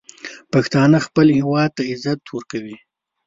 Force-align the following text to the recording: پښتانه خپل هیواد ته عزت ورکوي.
پښتانه 0.53 0.97
خپل 1.07 1.27
هیواد 1.39 1.69
ته 1.77 1.81
عزت 1.91 2.21
ورکوي. 2.29 2.77